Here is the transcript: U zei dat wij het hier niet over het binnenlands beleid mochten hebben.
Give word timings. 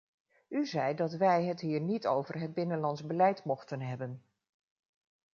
U 0.49 0.65
zei 0.65 0.95
dat 0.95 1.13
wij 1.13 1.45
het 1.45 1.59
hier 1.59 1.79
niet 1.81 2.07
over 2.07 2.39
het 2.39 2.53
binnenlands 2.53 3.05
beleid 3.05 3.43
mochten 3.43 3.81
hebben. 3.81 4.23